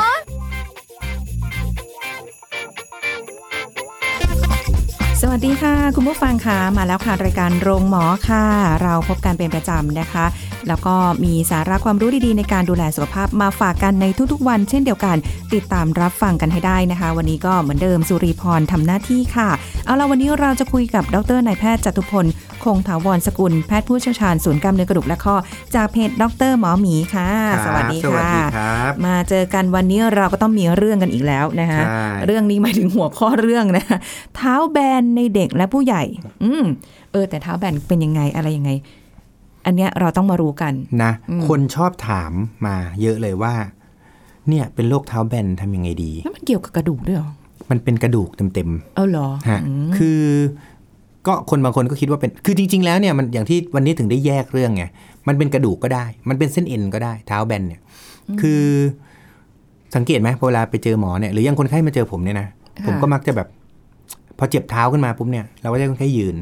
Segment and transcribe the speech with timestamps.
[5.31, 8.43] วัสดีค่ะ คุณผู้ฟังค่ะมาแล้วค่ะรายการโรงหมอค่ะ
[8.83, 10.25] เราพบกันเป็นประจำนะคะ
[10.67, 15.17] แล้วก็มีสาระความรู้ดีๆ ในการดูแลสุขภาพมาฝากกันในทุกๆวัน เช่นเดียวกัน
[15.53, 19.49] ติดตามรับฟังกันให้ได้นะคะ วันนี้ก็เหมือนเดิมสุริพรทำหน้าที่ค่ะ
[19.85, 22.25] เอาละวันนี้เราจะคุยกับดรนายแพทย์จตุพล
[22.63, 25.35] คงถาวรสกุลแพทย์ผู้เชี่ยวชาญศูนย์กล้ามเนื้อกระดูกและข้อ
[25.75, 27.29] จากเพจดรหมอหมีค่ะ
[27.65, 33.97] สวัสดีสวัสค่ะดีครับมาเจอกันวันนี้เราก็ต้องมีเรื่องกันอีกแล้วนะคะใช่เรื่องนี้หมายถึงหัวข้อเรื่องนะคะ
[34.35, 36.03] เท้าแบนในเด็กและผู้ใหญ่
[36.43, 36.65] อืม
[37.11, 38.71] เออ แต่เท้าแบนเป็นยังไงอะไรยังไง
[39.65, 41.11] อันเนี้ยเราต้องมารู้กันนะ
[41.47, 42.31] คนชอบถาม
[42.65, 43.53] มาเยอะเลยว่า
[44.49, 47.31] เนี่ยเป็นโรคเท้าแบนทำยังไงดีแล้วมันเกี่ยวกับกระดูกด้วยเหรอ
[47.71, 50.21] มันเป็นกระดูกเต็มเอาเหรอๆฮะอืมคือ
[51.27, 54.83] ก็คนบางคนก็คิดว่าเป็น คือจริง ๆ แล้วเนี่ยมันอย่างที่วันนี้ถึงได้แยกเรื่องไง
[55.27, 57.81] มันเป็นกระดูกก็ได้ มันเป็นเส้นเอ็นก็ได้ เท้าแบนเนี่ย
[58.41, 58.63] คือ
[59.95, 62.47] สังเกตไหมพอเวลาไปเจอหมอเนี่ย หรือยังคนไข้มาเจอผมเนี่ยนะ
[62.85, 63.47] ผมก็มักจะแบบ
[64.43, 66.35] พอเจ็บเท้าขึ้นมาปุ๊บเนี่ยเราก็จะให้คนไข้ยืน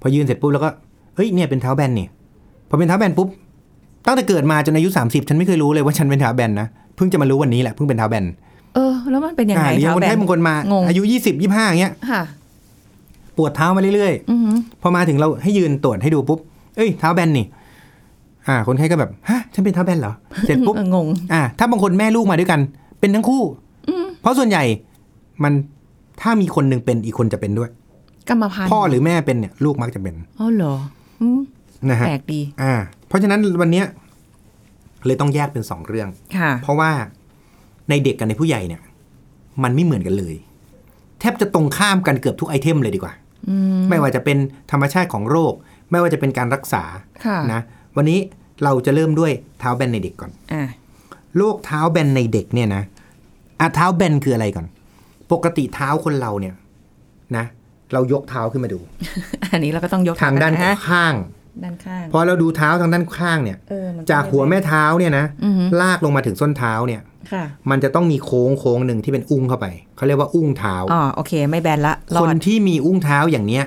[0.00, 0.68] พอยืนเสร็จปุ๊บแล้วก็
[1.16, 2.06] เฮ้ยเนี่ยเป็นเท้าแบนนี่
[2.68, 3.28] พอเป็นเท้าแบนปุ๊บ
[4.06, 8.24] ตั้งแต่เกิดมาจนอายุ 30 ฉันไม่เคยรู้เลยว่าฉันเป็นเท้าแบนนะเพิ่งจะมารู้วันนี้แหละเพิ่งเป็นเท้าแบน
[8.74, 12.22] เออแล้วมันเป็นยังอ่าไงหรือยังเท้าคนแบนไข้บางคนมางงอายุ 20 25อย่างเงี้ยค่ะ
[13.36, 16.38] ปวดเท้ามาเรื่อยอือหือๆพอมาถึงเราให้ยืนตรวจให้ดูปุ๊บ
[16.76, 17.46] เอ้ยเท้าแบนนี่
[18.48, 20.12] อ่า คนไข้ก็แบบฮะฉันเป็นเท้าแบนเหรอ
[20.46, 22.60] เสร็จปุ๊บเอองงอ่า ถ้าบางคนแม่ลูกมาด้วยกัน
[23.00, 23.42] เป็นทั้งคู่
[24.22, 24.64] เพราะส่วนใหญ่
[25.44, 25.52] มัน
[26.20, 27.70] ถ้ามีคนหนึ่งเป็นอีกคนจะเป็นด้วย
[28.28, 30.74] กรรมพันธุ์พ่อหรือแม่เป็นเนี่ยลูกมักจะเป็นอ๋อเหรอ
[31.20, 31.40] อืม
[31.90, 32.74] นะฮะแปลกดี อ่า
[33.08, 33.86] เพราะฉะนั้นวันเนี้ย
[35.06, 36.90] เลยต้องแยกเป็นสองเรื่องค่ะ เพราะว่า
[37.90, 38.80] ในเด็กกับในผู้ใหญ่เนี่ย
[39.62, 40.34] มันไม่เหมือนกันเลย
[41.20, 43.14] แทบจะตรงข้ามกันเกือบทุกไอเทมเลยดีกว่า
[43.48, 44.38] อืมไม่ว่าจะเป็น
[44.70, 45.54] ธรรมชาติของโรค
[45.90, 46.84] ไม่ว่าจะเป็นการรักษา
[47.24, 47.60] ค่ะนะ
[47.96, 48.18] วันนี้
[48.64, 50.62] เราจะเริ่มด้วยเท้าแบนในเด็กก่อนอ่า
[51.36, 52.82] โรคเท้าแบนในเด็กเนี่ยนะ
[53.60, 54.66] อะเท้าแบนคืออะไรก่อน
[55.34, 56.54] ปกติเท้าคนเราเนี่ย
[57.36, 57.44] นะ
[57.92, 58.80] เรายกเท้าขึ้นมาดู
[59.52, 61.14] อันนี้เราก็ต้องยกทางด้านะข้าง
[61.64, 67.02] ด้านข้างพอเราดูเท้าทางด้านข้างเนี่ยเออมันจากหัวแม่เท้าเนี่ยนะอือหือลากลงมาถึงส้นเท้าเนี่ย
[67.32, 73.64] ค่ะมันจะต้องมีโค้งโค้งหนึ่งที่เป็นอุ้งเข้าไปเขาเรียกว่าอุ้งเท้าอ๋อโอเค ไม่แบนละรคอนดที่มีอุ้งเท้าอย่างเนี้ย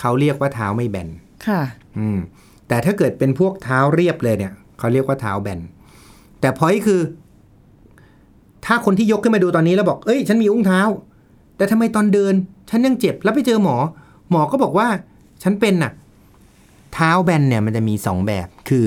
[0.00, 1.08] เขาเรียกว่าเท้าไม่แบน
[1.46, 1.60] ค่ะ
[1.98, 2.18] อืม
[2.68, 5.60] แต่ถ้าเกิดเป็นพวกเท้าเรียบเลยเนี่ยเขาเรียกว่าเท้าแบน
[6.40, 7.00] แต่พอยคือ
[8.66, 10.80] ถ้าคนที่ยกขึ้นมาดูตอนนี้แล้วบอก เอ้ย ฉันมีอุ้งเท้า
[11.56, 12.34] แต่ทำไมตอนเดิน
[12.70, 13.76] ฉันยังเจ็บ แล้วไปเจอหมอ
[14.30, 14.88] หมอก็บอกว่า
[15.42, 15.92] ฉันเป็นน่ะ
[16.94, 18.86] เท้าแบนเนี่ยมันจะมีสองแบบ คือ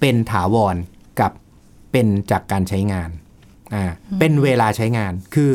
[0.00, 0.76] เป็นถาวร
[1.20, 1.32] กับ
[1.92, 3.10] เป็นจากการใช้งาน
[3.74, 3.84] อ่า
[4.18, 5.50] เป็นเวลาใช้งาน คือ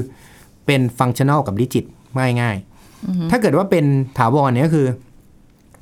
[0.65, 1.85] เป็น functional กับ rigid
[2.17, 3.85] ง่ายง่ายๆถ้าเกิดว่าเป็น
[4.17, 4.87] ถาวรเนี่ยก็คือ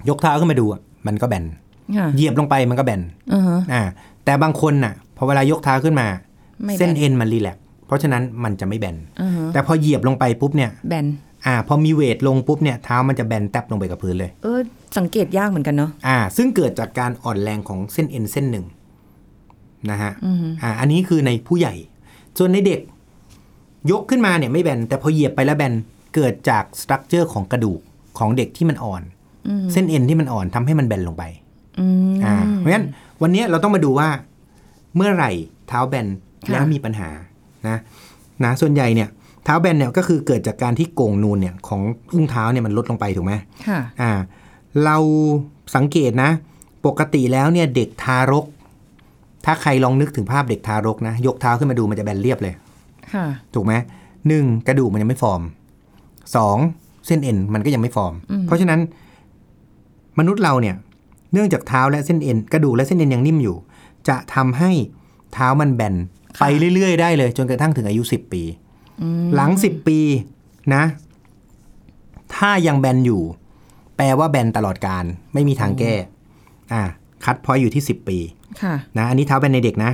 [0.10, 1.46] ยกเท้าขึ้นมาดูอะมันก็แบน
[1.98, 3.02] ค่ะเหยียบลงไปมันก็แบน
[3.34, 3.82] อือฮะอ่า
[4.26, 6.29] แต่บางคนน่ะ พอเวลายกเท้าขึ้นมาไม่แบน
[6.80, 11.08] เส้นเอ็นมัน relax เพราะฉะนั้นมันจะไม่แบนอือฮะแต่พอเหยียบลงไปปุ๊บเนี่ยแบน
[11.46, 14.60] อ่าพอมี weight ลงปุ๊บเนี่ยเท้ามันจะแบนแตบลงไปกับพื้นเลย เออ
[14.98, 18.66] สังเกตยากเหมือนกันเนาะอ่า ซึ่งเกิดจากการอ่อนแรงของเส้นเอ็นเส้นหนึ่ง
[19.92, 21.74] นะฮะอือฮึอ่าอันนี้คือในผู้ใหญ่
[22.38, 22.80] ส่วนในเด็ก
[23.92, 25.74] ยกขึ้นมาเนี่ยไม่แบนแต่พอเหยียบไปแล้วแบน
[26.16, 27.80] เกิดจากสตรัคเจอร์ของกระดูก
[28.18, 29.02] ของเด็กที่มันอ่อน
[29.48, 31.24] อืมเส้นเอ็นที่มันอ่อนทำให้มันแบนลงไป
[31.80, 32.88] อืมอ่าเพราะฉะนั้น
[33.22, 34.10] วันนี้เราต้องมาดูว่า
[34.96, 35.32] เมื่อไหร่
[35.68, 36.16] เท้าแบนค่ะ
[36.52, 37.10] แล้วมีปัญหา
[37.68, 37.78] นะ
[38.44, 39.10] นะส่วนใหญ่เนี่ย
[39.44, 41.82] เท้าแบนเนี่ยก็คือเกิดจากการที่โก่งนูนเนี่ยของ
[42.14, 43.34] อุ้งเท้าเนี่ยมันลดลงไปถูกไหม
[43.68, 44.12] ค่ะอ่า
[44.84, 44.98] เรา
[45.76, 46.30] สังเกตนะ
[46.86, 48.46] ปกติแล้วเนี่ยเด็กทารก
[49.46, 52.54] ถ้าใครลองนึกถึงภาพเด็กทารกนะ ยกเท้าขึ้นมาดูมันจะแบนเรียบเลย
[53.14, 53.74] ค่ะถูกไหม
[54.28, 55.42] หนึ่งกระดูกมันยังไม่ฟอร์ม
[56.36, 56.58] สอง
[57.08, 58.80] เส้นเอ็นมันก็ยังไม่ฟอร์มอืมเพราะฉะนั้น
[60.20, 60.76] มนุษย์เราเนี่ย
[61.34, 63.58] เนื่องจากเท้าและเส้นเอ็นกระดูกและเส้นเอ็นยังนิ่มอยู่
[64.08, 64.72] จะทำให้
[65.34, 65.96] เท้ามันแบน
[66.38, 66.44] ไป
[66.76, 68.44] เรื่อยๆ ได้เลย จนกระทั่งถึงอายุสิบปี
[69.02, 70.00] อืมหลังสิบปี
[70.76, 70.84] นะ
[72.36, 73.22] ถ้ายังแบนอยู่
[73.98, 75.04] แปลว่าแบนตลอดการ
[75.34, 75.94] ไม่มีทางแก้
[76.74, 76.84] อ่า
[77.26, 78.18] คัดพอยต์อยู่ที่สิบปี
[78.62, 79.92] ค่ะนะ อันนี้เท้าแบนในเด็กนะ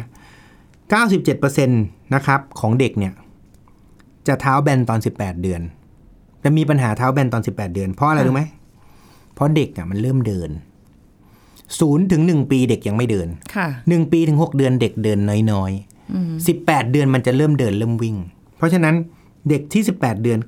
[1.06, 3.14] 97%นะครับ ของเด็กเนี่ย
[4.28, 5.62] จะเท้าแบนตอน18เดือน
[6.44, 8.44] จะมีปัญหาเท้าแบนตอน18เดือน เพราะอะไรค่ะรู้ไหม
[9.34, 10.50] เพราะเด็กอะมันเริ่มเดิน
[11.80, 15.20] ศูนย์ถึงหนึ่งปีเด็กยังไม่เดิน ค่ะหนึ่งปีถึงหกเดือนเด็กเดิน
[15.52, 15.95] น้อยอืมๆ
[16.48, 18.16] สิบแปดเดือนมันจะเริ่มเดินเริ่มวิ่ง
[18.58, 18.96] เพราะฉะนั้น
[19.50, 20.40] เด็กที่ 18 เดือน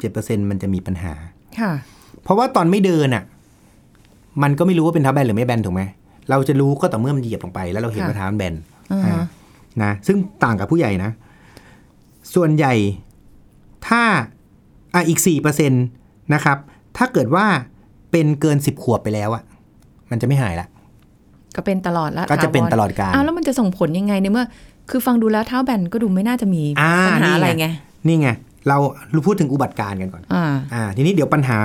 [0.00, 1.12] 97%มันจะมีปัญหา
[1.58, 1.72] ค่ะ
[2.22, 3.24] เพราะว่าตอนไม่เดินอะ
[4.42, 5.82] มันก็ไม่รู้ว่าเป็นเท้าแบนหรือไม่แบนถูกไหม
[6.30, 8.54] เราจะรู้ก็ต่อเมื่อมันเหยียบลงไป แล้วเราเห็นค่ะว่าเท้ามันแบน
[8.92, 9.24] อ่าฮะอ่า
[9.82, 11.10] นะซึ่งต่างกับผู้ใหญ่นะ
[12.34, 12.74] ส่วนใหญ่
[13.88, 14.02] ถ้า
[14.94, 15.76] อะอีกสี่เปอร์เซ็นต
[16.34, 16.58] นะครับ
[16.96, 17.46] ถ้าเกิดว่า
[18.10, 19.42] เป็นเกินสิบขวบไปแล้วอะ
[20.10, 20.66] มันจะไม่หายละ
[21.56, 24.46] ก็เป็นตลอดแล้วก็จะเป็นถาวรตลอดกาลอ้าวแล้วมันจะส่งผลยังไงในเมื่อ
[24.90, 27.66] คือฟังดูแล้วเท้าแบนก็ดูไม่น่าจะมีอ่าปัญหานี่ไงอะไรไง
[28.06, 28.28] นี่ไง
[28.68, 28.76] เรา
[29.12, 30.44] เราพูดถึงอุบัติการณ์กันก่อนอ่า
[30.74, 31.58] อ่าทีนี้เดี๋ยวปัญหา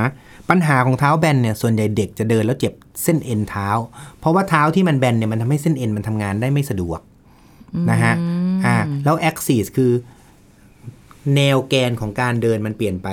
[0.50, 2.74] ปัญหาของเท้าแบนเนี่ยส่วนใหญ่เด็กจะเดินแล้วเจ็บ
[3.04, 3.70] เส้นเอ็นเท้า
[4.20, 7.00] เพราะว่าเท้าที่มันแบนเนี่ยมันทำให้เส้นเอ็นมันทำงานได้ไม่สะดวก
[7.92, 8.14] นะฮะ
[8.66, 8.76] อ่า
[9.06, 9.92] แล้วแอคซิสคือ
[11.36, 13.10] แนวแกนของการเดินมันเปลี่ยนไป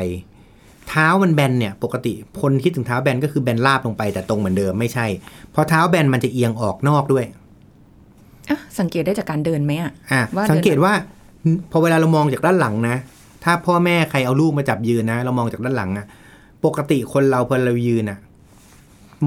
[0.88, 5.06] เท้ามันแบนเนี่ย ปกติคนคิดถึงเท้าแบนก็คือแบนราบลงไปแต่ตรงเหมือนเดิมไม่ใช่
[5.52, 7.37] เพราะเท้าแบนมันจะเอียงออกนอกด้วยอะ
[8.80, 10.92] สังเกตได้จากการเดินไหมอะอะว่าสังเกตว่า
[11.70, 12.96] พอเวลาเรามองจากด้านหลังนะ
[13.44, 16.06] ถ้าพ่อแม่ใครเอาลูกมาจับยืนนะ เรามองจากด้านหลังอะ
[16.64, 18.18] ปกติคนเราพอเรายืนอะ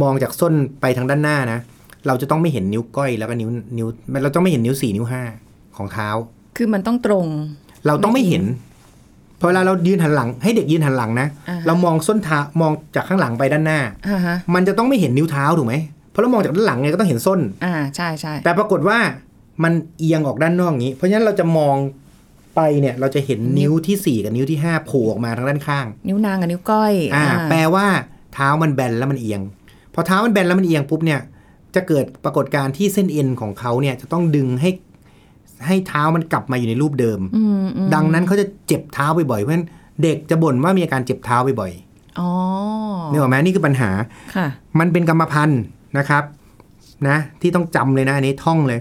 [0.01, 1.59] มองจากส้นไปทางด้านหน้านะ
[2.07, 3.87] เราจะต้องไม่เห็นนิ้วก้อยแล้วก็นิ้วนิ้ว
[4.23, 5.23] เราต้องไม่เห็นนิ้วสี่นิ้วห้า
[5.77, 6.09] ของเท้า
[6.57, 7.27] คือมันต้องตรง
[7.87, 8.43] เราต้องไม่เห็น
[9.39, 15.75] พอเวลาเรายืนหันหลัง ให้เด็กยืนหันหลังนะอ่าฮะเรามองส้นเท้ามองจากข้างหลังไปด้านหน้าอ่าฮะมันจะต้องไม่เห็นนิ้วเท้าถูกไหม
[16.11, 18.97] เพราะเรามองจากด้านหลังไงก็ต้องเห็นส้น อ่าใช่ใช่แต่ปรากฏว่า
[19.63, 21.75] มันเอียงออกด้านนอกอย่างนี้ เพราะฉะนั้นเราจะมอง
[22.55, 27.87] ไปเนี่ยเราจะเห็นนิ้วที่สี่กับนิ้วที่ห้าโผล่ออกมาทางด้านข้าง นิ้วนางกับนิ้วก้อย อ่า แปลว่า
[28.33, 29.41] เท้ามันแบนแล้วมันเอียง
[29.93, 31.19] พอเท้ามันแบนแล้วมันเอียงปุ๊บเนี่ย
[31.75, 34.69] จะเกิดปรากฏการณ์ที่เส้นเอ็นของเขาเนี่ยจะต้องดึงให้
[35.67, 39.67] ให้เท้ามันกลับมาอยู่ในรูปเดิมอืมอืมดังนั้นเขาจะเจ็บเท้าบ่อยๆเพราะฉะนั้น
[40.03, 41.71] เด็กจะบ่นว่ามีอาการเจ็บเท้าบ่อย
[42.19, 43.89] อ๋อๆนี่หรอกไหมนี่คือปัญหา
[44.35, 44.47] ค่ะ
[44.79, 45.61] มันเป็นกรรมพันธุ์
[45.97, 46.23] นะครับ
[47.07, 48.79] นะที่ต้องจำเลยนะอันนี้ท่องเลย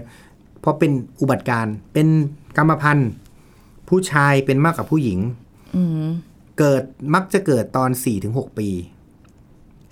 [0.59, 0.91] เพราะเป็น
[1.21, 2.07] อุบัติการณ์เป็น
[2.57, 3.11] กรรมพันธุ์
[3.89, 5.19] ผู้ชายเป็นมากกว่าผู้หญิง
[5.75, 6.09] อืม
[6.59, 7.89] เกิดมักจะเกิดตอน
[8.23, 8.69] 4-6ปี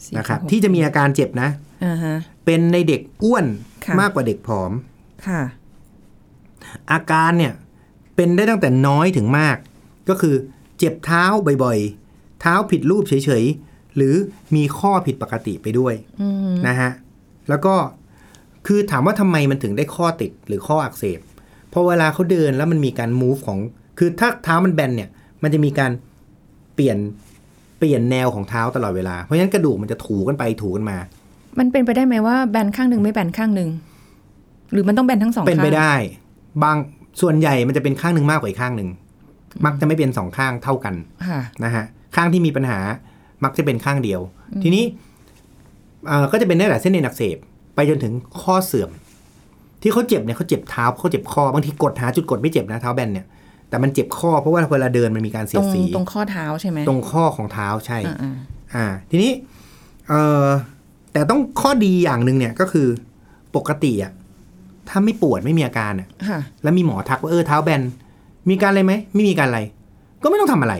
[0.05, 1.49] สี่นะครับถึงหกที่จะมีอาการเจ็บนะ
[1.85, 3.45] อ่าฮะเป็นในเด็กอ้วน
[3.85, 4.71] ค่ะมากกว่าเด็กผอม
[5.27, 5.41] ค่ะ
[6.91, 7.53] อาการเนี่ย
[8.15, 9.57] เป็นได้ตั้งแต่น้อยถึงมาก
[10.09, 10.35] ก็คือ
[10.77, 11.23] เจ็บเท้า
[11.63, 14.15] บ่อยๆ เท้าผิดรูปเฉยๆ หรือ
[14.55, 16.91] มีข้อผิดปกติไปด้วยอืมนะฮะ
[17.49, 17.75] แล้วก็
[18.67, 21.19] คือถามว่าทำไมมันถึงได้ข้อติดหรือข้ออักเสบ
[21.69, 23.59] เพราะเวลาเขาเดินแล้วมันมีการ move ของ
[23.99, 25.09] คือถ้าเท้ามันแบนเนี่ย
[25.43, 25.91] มันจะมีการ
[26.75, 26.97] เปลี่ยน
[27.79, 30.97] เปลี่ยนแนวของเท้าตลอดเวลา เพราะฉะนั้นกระดูกมันจะถูกันไปถูกันมา
[31.59, 33.69] มันเป็นไปได้ไหมว่าแบนข้างหนึ่งไม่แบนข้างหนึ่ง
[34.71, 35.93] หรือมันต้องแบนทั้งสองเป็นไปข้างได้
[36.63, 36.77] บาง
[37.21, 38.89] ส่วนใหญ่มันจะเป็นข้างหนึ่งมากกว่าอีกข้างหนึ่ง
[39.65, 40.95] มักจะไม่เป็นสองข้างเท่ากัน
[41.27, 41.85] ค่ะนะฮะ
[42.15, 42.79] ข้างที่มีปัญหา
[43.43, 44.21] มักจะเป็นข้างเดียว
[44.63, 45.08] ทีนี้เอ่อ
[46.31, 47.37] ก็จะเป็นได้แต่เส้นเอ็นอักเสบ
[47.75, 48.89] ไปจนถึงข้อเสื่อม
[49.81, 53.25] ที่เขาเจ็บเนี่ยเขาเจ็บเท้าเขาเจ็บข้อบางทีกดหาจุดกดไม่เจ็บนะเท้าแบนเนี่ย
[53.69, 58.33] แต่มันเจ็บข้อเพราะว่าเวลาเดินมันมีการเสีตยรดงสีตรงข้อเท้าใช่ไหมตรงข้อของเท้าใช่อ่าอ่า
[58.73, 59.31] อ่าทีนี้
[60.07, 60.47] เอ่อ
[61.13, 62.87] แต่ต้องข้อดีอย่างหนึ่งเนี่ยก็คือ
[63.55, 64.11] ปกติอะ
[64.89, 67.81] ถ้าไม่ปวดไม่มีอาการอะค่ะแล้วมีหมอทักว่าเออเท้าแบน
[68.49, 69.61] มีการอะไรไหมไม่มีการอะไร
[70.23, 70.75] ก็ไม่ต้องทำอะไร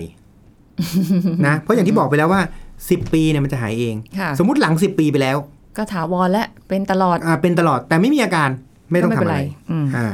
[1.47, 2.41] นะ เพราะอย่างที่บอกไปแล้วว่า
[2.89, 5.37] สิบปีเนี่ยมันจะหายเองค่ะสมมุติหลังสิบปีไปแล้ว
[5.77, 8.49] ก็ถาวรและเป็นตลอดอ่าเป็นตลอดแต่ไม่มีอาการ
[8.91, 9.39] ไม่ต้องก็ทำเป็นอะไร
[9.71, 10.07] อืมอ่า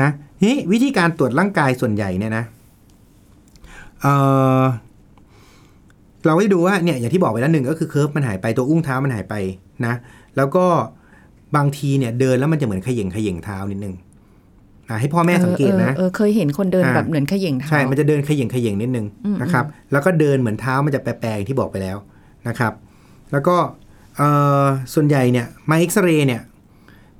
[0.00, 0.08] นะ
[0.38, 2.44] ทีนี้วิธีการตรวจร่างกายส่วนใหญ่เนี่ยนะ
[4.00, 4.06] เอ
[4.60, 4.62] อ
[6.26, 9.34] เราก็จะดูว่าเนี่ยอย่างที่บอกไปแล้วหนึ่งก็คือเคิร์ฟมันหายไปตัวอุ้งเท้ามันหายไป
[9.86, 9.94] นะ
[10.36, 10.66] แล้วก็
[11.56, 14.09] บางทีเนี่ยเดินแล้วมันจะเหมือนเขย่งเขย่งเท้านิดนึงอ่า
[15.00, 21.96] ให้พ่อแม่สังเกตนะออเออเคยเห็นคนเดินอ่าแบบเหมือนเขย่งเท้าใช่ มันจะเดินเขย่งเขย่งนิดนึงอืมนะครับ แล้วก็เดินเหมือนเท้ามันจะแปรๆอย่างที่บอกไปแล้ว
[22.48, 22.72] นะครับ
[23.32, 23.56] แล้วก็
[24.16, 24.28] เอ่
[24.62, 26.42] อส่วนใหญ่เนี่ยมาเอ็กซเรย์เนี่ย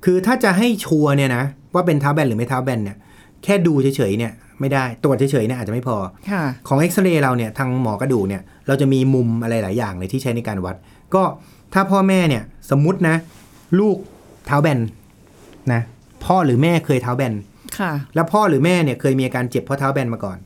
[0.05, 2.97] คือถ้าจะให้ชัวร์เนี่ยนะว่าเป็นเท้าแบนหรือไม่เท้าแบนเนี่ย
[3.43, 5.95] แค่ดูเฉยๆเนี่ยไม่ได้ตรวจเฉยๆเนี่ยอาจจะไม่พอ
[6.29, 10.75] ค่ะของเอ็กซเรย์เราเนี่ยทางหมอกระดูกเนี่ยเราจะมีมุมอะไรหลายอย่างเลยที่ใช้ในการวัด
[11.15, 11.23] ก็
[11.73, 13.15] ถ้าพ่อแม่เนี่ยสมมุตินะ
[13.79, 13.97] ลูก
[14.45, 14.79] เท้าแบน
[15.73, 15.81] นะ
[16.25, 17.41] พ่อหรือแม่เคยเท้าแบนค่ะ
[18.15, 20.37] แล้วพ่อหรือแม่เนี่ยเคยมีอาการเจ็บเพราะเท้าแบนมาก่อน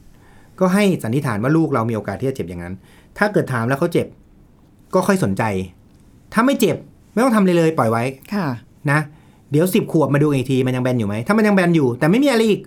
[0.60, 2.74] ก็ให้สันนิษฐานว่าลูกเรามีโอกาสที่จะเจ็บอย่างนั้น
[3.18, 4.08] ถ้าเกิดถามแล้วเขาเจ็บ
[4.94, 5.44] ก็ค่อยสนใจ
[6.34, 6.78] ถ้าไม่เจ็บ
[7.14, 8.04] ไม่ต้องทำเลยเลยปล่อยไว้
[8.34, 8.48] ค่ะ
[8.92, 9.00] นะ
[9.52, 12.62] เดี๋ยวสิบขวบมาดูอีกทีมันยังแบนอยู่ไหมถ้ามันยังแบนอยู่ แต่ไม่มีอะไรอีก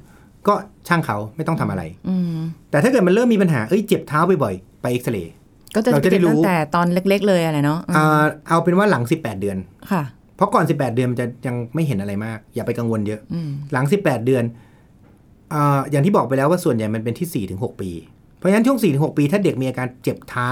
[0.48, 0.54] ก็
[0.88, 5.32] ช่างเขาไม่ต้องทำอะไรอืมแต่ถ้าเกิดมันเริ่มมีปัญหาเอ้ยเจ็บเท้าบ่อยๆไปเอ็กซเรย์
[5.74, 9.58] ก็จะเราจะได้เก็บรู้ตั้งแต่ตอนเล็ก ๆ เลยอะไรเนาะอืมอ่าเอาเป็นว่าหลัง18เดือน
[9.90, 10.02] ค่ะ
[10.38, 14.44] เพราะก่อน 18 เดือนมันจะยังไม่เห็นอะไรมาก อย่าไปกังวลเยอะอืมหลัง 18 เดือน
[15.54, 17.90] อ่าอย่างที่บอกไปแล้วว่าส่วนใหญ่มันเป็นที่ 4-6 ปี
[18.36, 20.50] เพราะฉะนั้นช่วง 4-6 ปี ถ้าเด็กมีอาการเจ็บเท้า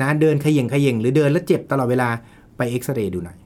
[0.00, 2.08] นะเดินเขย่งเขย่งหรือเดินแล้วเจ็บตลอดเวลา
[2.56, 3.36] ไปเอ็กซเรย์ดูหน่อย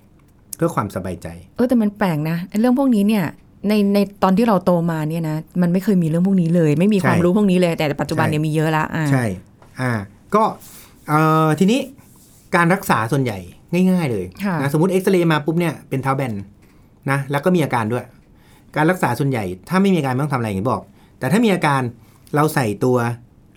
[0.56, 3.24] เพื่อความสบายใจ เออแต่มันแปลกนะไอ้เรื่องพวกนี้เนี่ย
[3.68, 9.24] ในในตอนที่เราโตมาเนี่ยนะมันไม่เคยมีเรื่องพวกนี้เลย ไม่มีความใช่รู้พวกนี้เลยแต่ปัจจุบันใช่เนี่ยมีเยอะละอ่าใช่
[9.80, 9.92] อ่า
[10.34, 10.42] ก็
[11.08, 11.80] เอ่อทีนี้
[12.54, 13.38] การรักษาส่วนใหญ่
[13.90, 16.32] ง่ายๆเลยค่ะนะสมมติเอ็กซเรย์มาปุ๊บเนี่ยเป็นเท้าแบน
[17.10, 18.04] นะแล้วก็มีอาการด้วย
[18.76, 20.82] การรักษาส่วนใหญ่ ถ้าไม่มีอาการไม่ต้องทำอะไรอย่างที่บอก
[21.18, 21.82] แต่ถ้ามีอาการ
[22.34, 22.96] เราใส่ตัว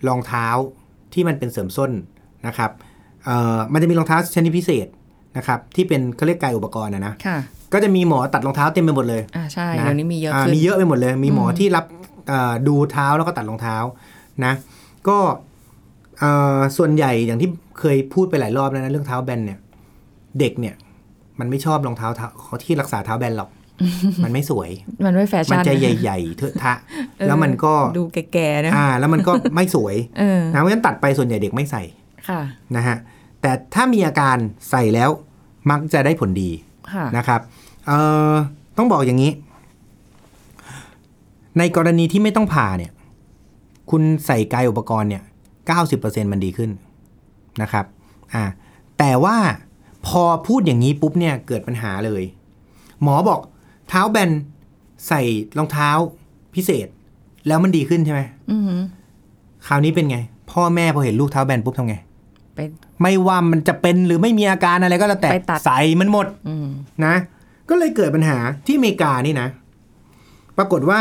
[0.08, 0.46] รองเท้า
[1.12, 1.90] ที่มันเป็นเสริมส้น
[2.46, 2.70] นะครับ
[3.24, 4.86] เอ่อมันจะมีรองเท้าชนิดพิเศษ
[5.36, 7.38] นะครับที่เป็นเขาเรียกกายอุปกรณ์นะนะค่ะ
[7.72, 11.84] ก็จะมีหมอตัดรองเท้าเต็มไปหมดเลยอ่าใช่นะเดี๋ยวนี้มีเยอะาขึ้นมีเยอะไปหมดเลย มีหมอที่รับ
[12.28, 13.76] เอ่อดูเท้าแล้วก็ตัดรองเท้า
[14.44, 14.52] นะ
[15.08, 15.18] ก็
[16.18, 17.48] เอ่อส่วนใหญ่อย่างที่
[17.78, 19.58] เคยพูดไปหลายรอบแล้วนะเรื่องเท้าแบนเนี่ย
[20.40, 20.74] เด็กเนี่ย
[21.40, 22.28] มันไม่ชอบรองเท้าเท้า
[22.64, 23.50] ที่รักษาเท้าแบนหรอก
[24.24, 24.70] มันไม่สวย
[25.04, 26.74] มันไม่แฟมันชั่นจะใหญ่ๆเถอะทะ
[27.18, 31.82] เออแล้วมันก็ดูแก่ๆนะอ่า แล้วมันก็ไม่สวยเออนะเพราะฉะนั้นตัดไปส่วนใหญ่เด็กไม่ใส่
[32.28, 32.40] ค่ะ
[32.76, 32.96] นะฮะ
[33.40, 34.36] แต่ถ้ามีอาการ
[34.70, 35.10] ใส่แล้ว
[35.70, 36.50] มักจะได้ผลดี
[36.92, 37.40] ค่ะนะครับ
[37.86, 37.98] เอ่
[38.30, 38.34] อ
[38.78, 39.32] ต้องบอกอย่างนี้
[41.58, 42.92] ในกรณีที่ไม่ต้องผ่าเนี่ย
[43.90, 45.22] คุณใส่กายอุปกรณ์เนี่ย
[45.76, 46.70] 90%มันดีขึ้น
[47.62, 47.84] นะครับ
[48.34, 48.44] อ่า
[48.98, 49.36] แต่ว่า
[50.06, 52.22] พอพูดอย่างนี้ปุ๊บเนี่ยเกิดปัญหาเลย
[53.02, 53.40] หมอบอก
[53.88, 54.30] เท้าแบน
[55.08, 55.20] ใส่
[55.58, 55.90] รองเท้า
[56.54, 56.88] พิเศษ
[57.46, 58.80] แล้วมันดีขึ้นใช่ไหมอือหือ
[59.66, 60.18] คราวนี้เป็นไง
[60.50, 61.96] พ่อแม่พอเห็นลูกเท้าแบนปุ๊บทำไง
[62.54, 62.58] ไป
[63.00, 66.66] ไม่ว่ามันจะเป็นหรือไม่มีอาการอะไรก็แล้วแต่ไปตัดใส่มันหมดอืม
[67.04, 67.14] นะ
[67.68, 69.48] ก็เลยเกิดปัญหาที่อเมริกานี่นะ
[70.58, 71.00] ปรากฏว่า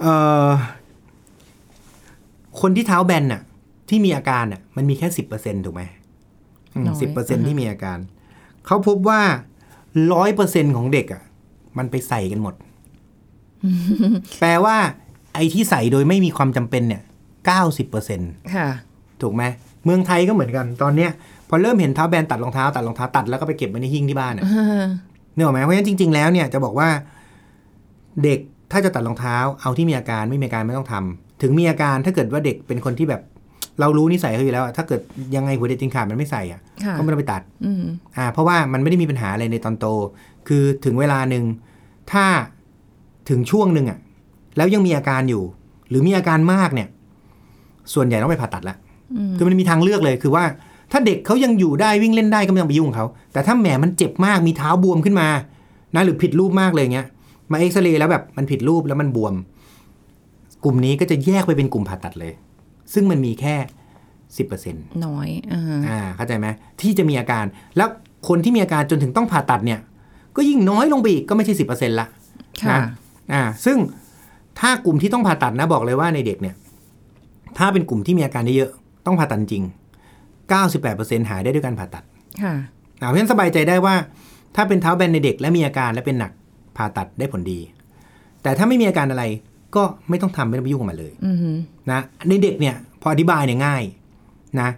[0.00, 0.14] เอ่
[0.46, 0.48] อ
[2.60, 3.42] คนที่เท้าแบนน่ะ
[3.88, 5.82] ที่มีอาการน่ะ มันมีแค่สิบเปอร์เซ็นถูกไหม
[7.00, 7.98] สิบเปอร์เซ็นที่มีอาการ
[8.66, 9.20] เขาพบว่า
[10.12, 11.22] ร้อยเปอร์เซ็นของเด็กอะ
[11.78, 12.54] มันไปใส่กันหมด
[14.40, 14.76] แปลว่า
[15.34, 17.02] ไอ้ที่ใส่โดยไม่มีความจำเป็นเนี่ย
[17.46, 18.20] เก้าสิบเปอร์เซ็น
[18.54, 18.68] ค่ะ
[19.22, 19.42] ถูกไหม
[19.84, 21.10] เมืองไทยก็เหมือนกัน ตอนเนี้ย
[21.48, 24.44] พอเริ่มเห็นเท้าแบนตัดรองเท้าตัดรองเท้าตัดแล้วก็ไปเก็บไว้ในหิ้งที่บ้านอะ
[25.34, 26.88] เนกอะไหมเพราะฉะนั้นจริง ๆ แล้วเนี่ยจะบอกว่า
[28.24, 28.38] เด็ก
[28.72, 33.22] ถ้าจะตัดรองเท้า เอาที่มีอาการไม่มีอาการไม่ต้องทำถึงมีอาการถ้าเกิดว่าเด็กเป็นคนที่แบบ
[33.80, 35.00] เรารู้นิสัยเขาอยู่แล้วอะถ้าเกิด
[35.36, 37.84] ยังไงหัวเด็กจริงขาดมันไม่ใส่อะค่ะก็ไม่ต้องไปตัดอืม
[38.16, 39.86] อ่า เพราะว่ามันไม่ได้มีปัญหาอะไรในตอนโต
[40.48, 41.44] คือถึงเวลาหนึ่ง
[42.12, 42.24] ถ้า
[43.28, 43.98] ถึงช่วงหนึ่งอะ
[44.56, 45.42] แล้วยังมีอาการอยู่
[45.88, 46.88] หรือมีอาการมากเนี่ย
[47.94, 48.76] ส่วนใหญ่ต้องไปผ่าตัดละ
[49.16, 50.44] อืมคือมันมีทางเลือกเลยคือว่า
[50.92, 55.28] ถ้าเด็กเขายังอยู่ได้วิ่งเล่นได้ก็ไม่ต้องไปยุ่งกับเขาแต่ถ้าแหมมันเจ็บมากมีเท้าบวมขึ้นมา
[55.94, 57.06] นะหรือผิดรูปมากเลยเงี้ย
[57.52, 59.34] มาเอ็กซเรย์แล้วแบบมันผิดรูปแล้วมันบวม
[60.64, 62.32] กลุ่มนี้ก็จะแยกไปเป็นกลุ่มผ่าตัดเลย
[62.94, 63.54] ซึ่งมันมีแค่
[64.36, 66.46] สิบเปอร์เซ็นต์น้อยอ่าอ่าเข้าใจไหม
[66.80, 67.44] ที่จะมีอาการ
[67.76, 67.88] แล้ว
[68.28, 69.80] คนที่มีอาการจนถึงต้องผ่าตัดเนี่ย
[70.36, 72.06] ก็ยิ่งน้อยลงไปอีกก็ไม่ใช่สิบเปอร์เซ็นต์ละ
[72.62, 72.80] ค่ะนะ
[73.32, 73.78] อ่า ซึ่ง
[74.60, 76.54] ถ้ากลุ่มที่ต้องผ่าตัดนะบอกเลยว่าในเด็กเนี่ย
[77.58, 79.64] ถ้าเป็นกลุ่มที่มีอาการเยอะๆต้องผ่าตัดจริง
[80.66, 82.04] 98%หายได้ด้วยการผ่าตัด
[82.42, 82.54] ค่ะ
[83.00, 83.94] อ่าเพราะฉะนั้นสบายใจได้ว่า
[84.56, 86.32] ถ้าเป็นเท้าแบนในเด็กและมีอาการและเป็นหนัก
[86.76, 87.60] ผ่าตัดได้ผลดี
[88.42, 89.24] แต่ถ้าไม่มีอาการอะไร
[89.76, 91.56] ก็ไม่ต้องทำไม่ต้องไปยุ่งกับมันเลยอือหือ
[91.90, 93.82] นะในเด็กเนี่ยพออธิบายเนี่ยง่าย
[94.60, 94.68] นะ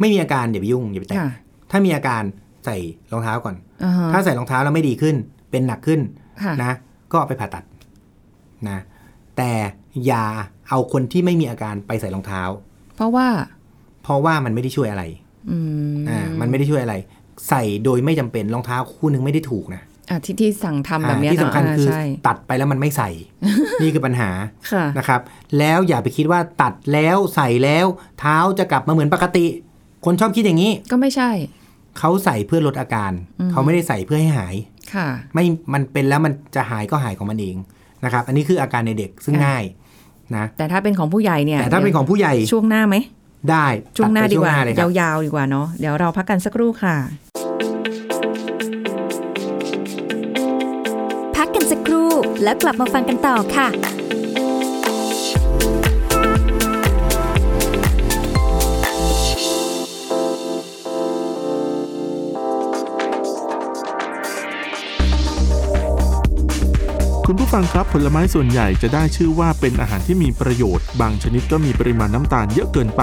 [0.00, 1.30] ไม่มีอาการอย่าไปยุ่งอย่าไปแตะค่ะ
[1.70, 2.22] ถ้ามีอาการ
[2.64, 2.76] ใส่
[3.12, 5.16] รองเท้าก่อนอ่าฮะถ้าใส่รองเท้าแล้วไม่ดีขึ้น
[5.50, 6.00] เป็นหนักขึ้น
[6.42, 6.72] ค่ะนะ
[7.12, 7.64] ก็ไปผ่าตัด
[8.68, 8.78] นะ
[9.36, 9.52] แต่
[10.06, 10.24] อย่า
[10.68, 12.42] เอาคนที่ไม่มีอาการไปใส่รองเท้า
[12.96, 13.26] เพราะว่า
[14.02, 15.04] เพราะว่ามันไม่ได้ช่วยอะไร
[15.50, 15.58] อื
[15.94, 16.94] มอ่ามันไม่ได้ช่วยอะไร
[17.48, 19.93] ใส่โดยไม่จำเป็นรองเท้าคู่หนึ่งไม่ได้ถูกนะอะ
[20.24, 23.10] ที่ที่สั่งทำแบบเนี้ยอ่าที่สำคัญเนะคือใช่ตัดไปแล้วมันไม่ใส่
[23.82, 24.30] นี่คือปัญหา
[24.72, 25.20] ค่ะนะครับ
[25.58, 27.86] แล้วอย่าไปคิดว่าตัดแล้วใส่แล้ว
[28.20, 29.46] เท้าจะกลับมาเหมือนปกติ
[30.04, 31.30] คนชอบคิดอย่างนี้ ก็ไม่ใช่
[31.98, 34.54] เขาใส่เพื่อลดอาการอืมเขาไม่ได้ใส่เพื่อให้หาย
[34.94, 37.56] ค่ะ ไม่มันเป็นแล้วมันจะหายก็หายของมันเอง
[38.04, 39.64] นะครับ อันนี้คืออาการในเด็กซึ่งค่ะง่าย
[40.36, 42.96] นะแต่ถ้าเป็นของผู้ใหญ่เนี่ยแต่ถ้าเป็นของผู้ใหญ่ช่วงหน้าไหม
[43.50, 46.96] ได้ช่วงหน้าตัไปดีกว่าช่เลยครับยาวๆดีกว่าเนาะเดี๋ยวเราพักกันสักครู่ค่ะ
[52.42, 53.68] แล้วกลับมาฟังกันต่อค่ะ
[67.28, 73.02] คุณผู้ฟังครับผลไม้ส่วนใหญ่จะได้ชื่อว่าเป็นอาหารที่มีประโยชน์ บางชนิดก็มีปริมาณน้ำตาลเยอะเกินไป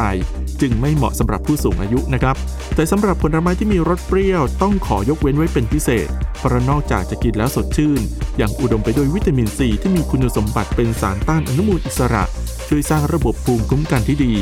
[0.61, 2.35] จึงไม่เหมาะสำหรับผู้สูงอายุนะครับ
[2.75, 6.07] แต่สำหรับผลไม้ที่มีรสเปรี้ยวต้องขอยกเว้นไว้เป็นพิเศษ
[6.39, 8.01] เพราะนอกจากจะกินแล้วสดชื่น
[8.41, 12.23] ยังอุดมไปด้วยวิตามินซีที่มีคุณสมบัติเป็นสารต้านอนุมูลอิสระ
[12.67, 14.33] ช่วยสร้างระบบภูมิคุ้มกันที่ดี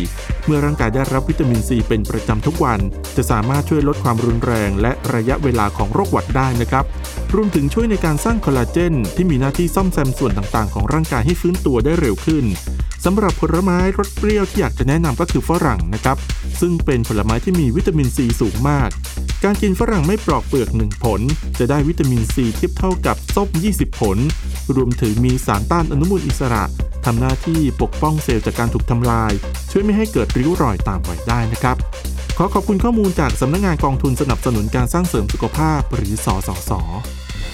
[0.46, 2.80] เมื่อร่างกายได้รับวิตามินซีเป็นประจำทุกวัน
[3.18, 6.86] จะสามารถช่วยลดความรุนแรง และระยะเวลาของโรคหวัดได้นะครับ
[7.36, 12.46] รวมถึงช่วยในการสร้างคอลลาเจนที่มีหน้าที่ซ่อมแซมส่วนต่างๆ ของร่างกายให้ฟื้นตัวได้เร็วขึ้น
[13.06, 16.18] สำหรับผลไม้รสเปรี้ยวที่อยากจะแนะนำก็คือฝรั่งนะครับ
[16.60, 18.90] ซึ่งเป็นผลไม้ที่มีวิตามินซีสูงมาก
[19.44, 21.22] การกินฝรั่งไม่ปลอกเปลือก 1 ผล
[21.60, 24.18] จะได้วิตามินซีเทียบเท่ากับส้ม 20 ผล
[24.76, 26.64] รวมถึงมีสารต้านอนุมูลอิสระ
[27.06, 29.32] ทำหน้าที่ปกป้องเซลล์จากการถูกทำลาย
[29.72, 31.78] ช่วยไม่ให้เกิดริ้วรอยตามวัยได้นะครับ
[32.38, 36.72] ขอขอบคุณข้อมูลจากสำนักงงานกองทุนสนับสนุนการสร้างเสริมสุขภาพหรือสสส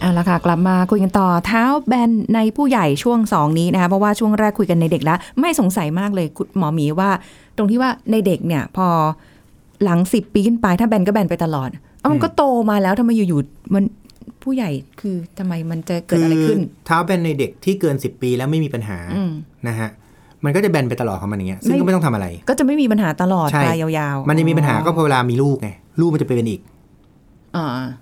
[0.00, 7.10] เอาละค่ะกลับมาคุยกันต่อเท้าแบนในผู้ใหญ่ช่วง 2 นี้นะคะเพราะว่าช่วงแรกคุยกันในเด็กแล้ว ไม่สงสัยมากเลยคุณหมอหมีว่า
[7.56, 8.88] ตรงที่ว่าในเด็กเนี่ยพอ
[9.84, 11.68] หลัง10ปีขึ้นไปถ้าแบนก็แบนไปตลอด
[12.00, 13.84] เอ้ามันก็โตมาแล้วทำไมอยู่ๆมัน
[14.42, 19.30] ผู้ใหญ่คือทำไมมันจะเกิดอะไรขึ้น เท้าแบนในเด็กที่เกิน10ปีแล้วไม่มีปัญหาอืม
[19.68, 19.88] นะฮะ
[20.44, 25.68] มันก็จะแบนไปตลอดของมันอย่างเงี้ยซึ่งก็ไม่ต้องทำอะไร ก็จะไม่มีปัญหาตลอดใช่ปลายยาวๆ มันจะมีปัญหาก็พอเวลามีลูกไง
[26.00, 26.74] ลูกมันจะไปเป็นอีกอ่า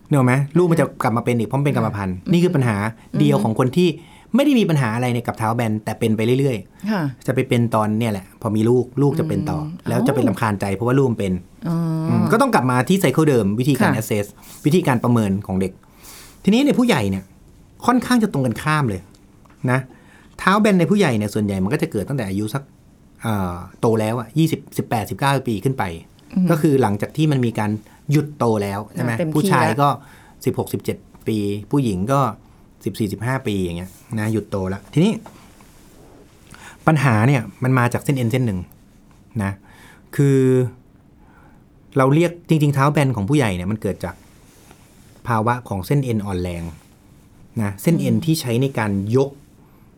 [0.08, 2.76] เนกอะไหมลูกมันจะกลับมาเป็นอีกเพราะมันเป็นกรรมพันธุ์นี่คือปัญหา
[3.20, 3.88] เดียวของคนที่
[4.34, 6.56] ไม่ได้มีปัญหาอะไรเนี่ยกับเท้าแบนแต่เป็นไปเรื่อย
[6.90, 11.32] ค่ะๆจะไปเป็นตอนเนี่ยแหละ พอมีลูกลูกจะเป็นต่ออแล้วจะเป็นลำคาญใจเพราะว่าลูกมันเป็น
[11.68, 11.76] อ๋อ
[12.08, 14.26] อมก็ต้องกลับมาที่ไซเคิลเดิมวิธีการค่ะ assess
[14.66, 15.72] วิธีการประเมินของเด็ก
[16.44, 17.24] ทีนี้ในผู้ใหญ่เนี่ย
[17.86, 19.00] ค่อนข้างจะตรงกันข้ามเลย
[19.70, 19.78] นะ
[20.38, 22.62] เท้าแบนในผู้ใหญ่เนี่ยส่วนใหญ่มันก็จะเกิดตั้งแต่อายุสัก
[23.22, 25.84] เอ่อโตแล้วอะยี่สิบสิบแปดสิบเก้าปีขึ้นไป
[26.50, 27.70] ก็คือหลังจากที่มันมีการ
[28.12, 29.88] หยุดโตแล้วใช่ไหมเต็มที่ผู้ชายแล้วก็
[30.44, 30.96] สิบหกสิบเจ็ด
[31.28, 31.36] ปี
[31.70, 32.20] ผู้หญิงก็
[32.84, 35.12] สิบสี่สิบห้าปีอย่างเงี้ยนะหยุดโตแล้ว ทีนี้
[36.86, 38.60] ปัญหาเนี่ยมันมาจากเส้นเอ็นเส้นหนึ่ง
[39.42, 39.52] นะ
[40.16, 40.38] คือ
[41.96, 44.14] เราเรียกจริง ๆ เท้าแบนของผู้ใหญ่เนี่ยมันเกิดจาก
[45.28, 46.62] ภาวะของเส้นเอ็นอ่อนแรง
[47.62, 49.30] นะเส้นเอ็นที่ใช้ในการยก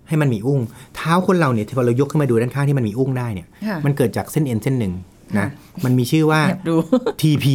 [0.09, 0.61] ให้มันมีอุ้ง
[0.97, 4.93] เท้าคนเราเนี่ยที่พอเรายกขึ้นมาดูด้านข้างที่มันมีอุ้งได้เนี่ยค่ะมันเกิดจากเส้นเอ็นเส้นหนึ่ง
[5.39, 5.49] นะ
[5.85, 6.75] มันมีชื่อว่าอยากดู
[7.23, 7.47] TP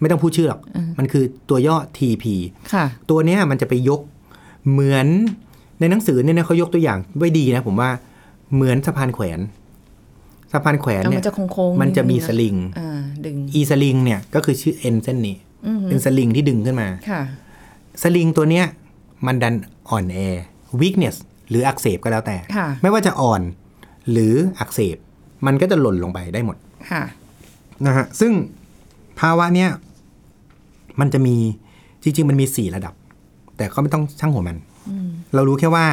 [0.00, 0.60] ไม่ต้องพูดชื่อหรอก
[0.98, 2.24] มันคือตัวย่อ TP
[2.72, 4.00] ค่ะตัวเนี้ยมันจะไปยก
[4.70, 5.06] เหมือน
[5.80, 7.90] ในหนังสือเนี่ยนะเขายกตัวอย่างไว้ดีนะผมว่า
[8.54, 9.38] เหมือนสะพานแขวน
[10.52, 15.36] สะพานแขวนเอาเนี่มัยนจะโค้งๆมันจะมีนิดนึงสลิงอ่าดึงอีสลิงเนี่ยก็คือชื่อเอ็นเส้นนี้
[15.88, 17.22] เป็นสลิงที่ดึงขึ้นมาค่ะ
[18.02, 18.64] สลิงตัวเนี้ย
[19.26, 19.54] มันดัน
[19.90, 20.18] อ่อนแอ
[20.80, 21.16] weakness
[21.48, 23.42] หรืออักเสบก็แล้วแต่ค่ะไม่ว่าจะอ่อน
[24.10, 24.96] หรืออักเสบ
[25.46, 26.56] มันก็จะหล่นลงไปได้หมด
[26.90, 27.02] ค่ะ
[27.86, 28.32] นะฮะ ซึ่ง
[29.20, 29.70] ภาวะเนี้ย
[31.00, 31.36] มันจะมี
[32.02, 32.94] จริงๆ มันมีสี่ระดับ
[33.56, 34.56] แต่ก็ไม่ต้องช่างหัวมัน
[35.34, 35.86] เรารู้แค่ว่า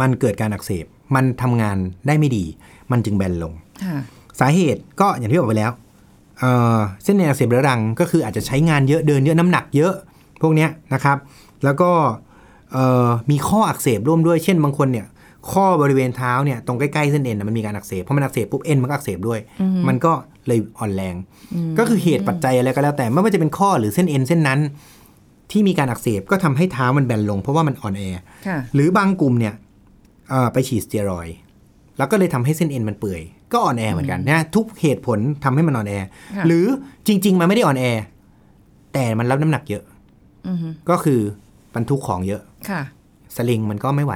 [0.00, 2.44] มันเกิดการอักเสบ มันทำงานได้ไม่ดี
[2.90, 3.52] มันจึงแบนลง
[3.84, 3.96] ค่ะ
[4.40, 5.70] สาเหตุก็อย่างที่บอกไปแล้ว
[6.38, 9.94] เอ่อเส้นเอ็นอักเสบเรื้อรัง ก็คืออาจจะใช้งานเยอะเดินเยอะน้ำหนักเยอะ
[10.42, 11.16] พวกเนี้ยนะครับ
[11.64, 11.90] แล้วก็
[12.72, 15.06] เอ่อมีข้ออักเสบร่วมด้วย เช่นบางคนเนี่ย
[15.52, 19.40] ข้อบริเวณเท้าเนี่ยตรงใกล้ๆเส้นเอ็นนะมันมีการอักเสบพอมันอักเสบปุ๊บเอ็นมันก็อักเสบด้วย
[19.88, 20.12] มันก็
[20.46, 21.14] เลยอ่อนแรง
[21.78, 24.60] ก็คือเหตุปัจจัยอะไรก็แล้วแต่ไม่ว่าจะเป็นข้อหรือเส้นเอ็นเส้นนั้น
[25.50, 28.02] ที่มีการอักเสบก็ทำให้เท้ามันแบนลง เพราะว่ามันอ่อนแอ
[28.46, 29.54] ค่ะหรือบางกลุ่มเนี่ย
[30.30, 31.36] เอ่อไปฉีดสเตียรอยด์
[31.98, 33.20] แล้วก็เลยทำให้เส้นเอ็นมันเปื่อย
[33.52, 35.94] ก็อ่อนแอเหมือนกันนะทุกเหตุผลทำให้มันอ่อนแอ
[36.36, 36.66] ค่ะหรือ
[37.06, 37.84] จริง ๆ มันไม่ได้อ่อนแอ
[38.94, 39.84] แต่มันรับน้ำหนักเยอะ
[40.48, 41.20] อือฮึก็คือ
[41.74, 42.80] บรรทุกของเยอะค่ะ
[43.36, 44.14] สลิงมันก็ไม่ไหว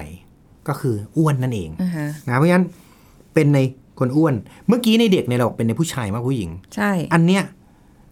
[0.69, 2.67] ก็คืออ้วนนั่นเองอ่าฮะนะเพราะฉะนั้น
[3.35, 3.59] เป็นใน
[3.99, 4.35] คนอ้วน
[4.69, 7.43] เมื่อกี้ในเด็กเนี่ยเราบอกเป็นในผู้ชายมากกว่าผู้หญิง ใช่ อันเนี้ย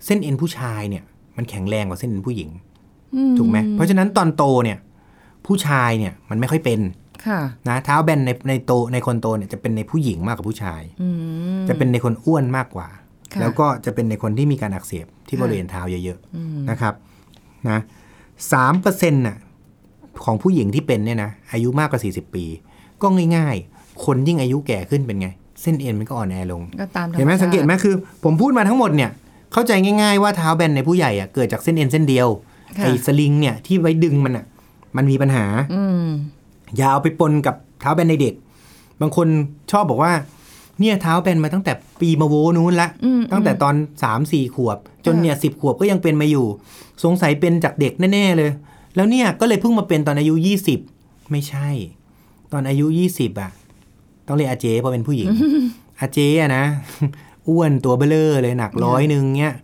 [0.05, 1.03] เส้นเอ็นผู้ชายเนี่ย
[1.37, 2.51] มันแข็งแรงกว่าเส้นเอ็นผู้หญิง
[3.39, 4.79] ถูกไหมเพราะฉะนั้นตอนโตเนี่ย
[5.47, 6.81] ผู้ชายเนี่ยมันไม่ค่อยเป็น
[7.27, 11.09] ค่ะนะเท้าแบนในในโตในคนโตเนี่ยจะเป็นในผู้หญิงมากกว่าผู้ชายอื
[11.59, 12.89] มจะเป็นในคนอ้วนมากกว่า
[13.33, 16.95] ค่ะแล้วก็จะเป็นในคนที่มีการอักเสบที่ค่ะบริเวณเท้าเยอะๆนะครับ
[17.69, 17.81] นะ
[18.53, 19.37] สามเปอร์เซ็นต์น่ะ
[20.25, 22.45] ของผู้หญิงที่เป็นเนี่ยนะอายุมากกว่า 40 ปี
[23.03, 25.29] ก็ง่าย ๆ คนยิ่งอายุแก่ขึ้นเป็นไง
[25.63, 29.11] เส้นเอ็นมันก็อ่อนแอลงก็ตามธรรเห็นไหมชาติสังเกตไหมคือ ผมพูดมาทั้งหมดเนี่ย
[29.53, 32.29] เข้าใจง่าย ๆ ว่าเท้าแบนในผู้ใหญ่อะเกิดจากเส้นเอ็นเส้นเดียว
[32.79, 34.45] ค่ะไอ้สลิงเนี่ยที่ไว้ดึงมันอะ
[34.97, 36.07] มันมีปัญหาอืม
[36.77, 38.35] อย่าเอาไปปนกับเท้าแบนในเด็ก
[39.01, 39.29] บางคน
[39.73, 40.13] ชอบบอกว่า
[40.81, 46.47] เนี่ยเท้าแบนมาตั้งแต่ปีมาโวนู้นละอืมตั้งแต่ตอนสามสี่ขวบ จนเนี่ยสิบขวบก็ยังเป็นมาอยู่
[47.05, 48.51] สงสัยเป็นจากเด็กแน่ ๆ เลย
[48.97, 50.81] แล้วเนี่ยก็เลยเพิ่งมาเป็นตอนอายุยี่สิบ
[51.31, 51.69] ไม่ใช่
[52.53, 53.51] ตอนอายุยี่สิบอะ
[54.27, 55.29] ต้องเรียกอาเจเพราะเป็นผู้หญิง
[56.01, 56.65] อาเจอะนะ
[57.49, 59.55] อ้วนตัวเบลอเลยหนักร้อยหนึ่งเนี่ย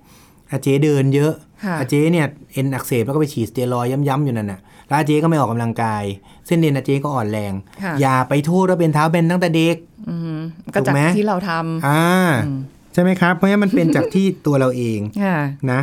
[0.50, 1.32] อาเจเดินเยอะ
[1.64, 6.04] ค่ะอาเจเนี่ยเอ็นอักเสบแล้วก็ไปฉีดสเตียรอยด์ย้ำๆอยู่นั่นน่ะ แล้วอาเจ๊ก็ไม่ออกกำลังกาย
[6.46, 9.76] เส้นเอ็นอาเจ๊ก็อ่อนแรงค่ะอย่าไปโทษว่าเป็นเท้าแบนตั้งแต่เด็ก
[10.08, 10.38] อืม
[10.74, 12.02] ก็จากถูกไหมที่เราทำอ่า
[12.46, 12.58] อืม
[12.92, 15.36] ใช่ไหมครับ เพราะฉะนั้นมันเป็นจากที่ตัวเราเองค่ะ
[15.72, 15.80] นะ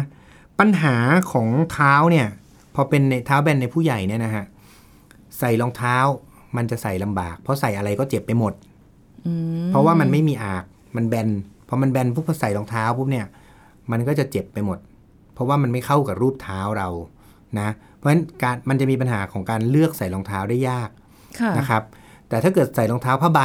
[0.59, 0.95] ปัญหา
[1.31, 2.27] ของเท้าเนี่ย
[2.75, 4.45] พอเป็นในเท้าแบนในผู้ใหญ่เนี่ยนะฮะ
[5.39, 5.97] ใส่รองเท้า
[6.57, 8.53] มันจะใส่ลำบาก เพราะใส่อะไรก็เจ็บไปหมด
[9.27, 9.33] อื
[9.65, 10.63] มเพราะว่ามันไม่มีอาก
[10.95, 11.29] มันแบน
[11.67, 13.25] พอมันแบนปุ๊บพอใส่รองเท้าปุ๊บเนี่ย
[13.91, 14.77] มันก็จะเจ็บไปหมด
[15.33, 16.89] เพราะว่ามันไม่เข้ากับรูปเท้าเรา
[17.59, 20.89] นะ เพราะฉะนั้นการมันจะมีปัญหาของการเลือกใส่รองเท้าได้ยาก
[21.39, 21.83] ค่ะนะครับ
[22.29, 23.41] แต่ถ้าเกิดใส่รองเท้าผ้าใบ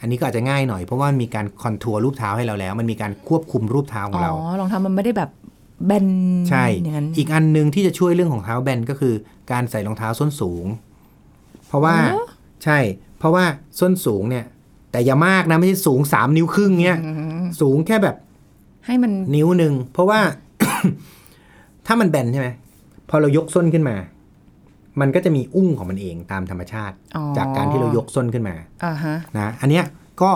[0.00, 5.30] อันนี้ก็อาจจะง่ายหน่อยเพราะว่ามันมีการ contour รูปเท้าให้เราแล้ว มันมีการควบคุมรูปเท้าขออ๋งเราอรองเท้ามันไม่ได้แบบ
[5.86, 6.06] แบน
[6.50, 9.14] ใช่อย่างนั้นอีกอันหนึ่งที่จะช่วยเรื่องของเท้าแบนก็คือ
[9.52, 10.66] การใส่รองเท้าส้นสูง
[11.68, 12.24] เพราะว่าอ๋อ
[12.64, 12.78] ใช่
[13.18, 13.44] เพราะว่า
[13.80, 14.44] ส้นสูงเนี่ย
[14.92, 17.10] แต่อย่ามากนะไม่ใช่สูงสามนิ้วครึ่งเนี้ยอื
[17.42, 18.16] มสูงแค่แบบ
[18.86, 20.20] ให้มันนิ้วหนึ่งเพราะว่า
[21.86, 22.48] ถ้ามันแบนใช่ไหม
[23.10, 23.96] พอเรายกส้นขึ้นมา
[25.00, 29.84] มันก็จะมีอุ้งของมันเองตามธรรมชาติอ๋อจากการที่เรายกส้นขึ้นมาอ่าฮะนะอันเนี้ย
[30.22, 30.30] ก็